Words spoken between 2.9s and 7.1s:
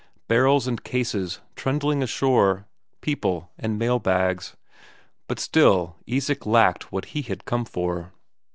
people and mailbags, but still Isak lacked what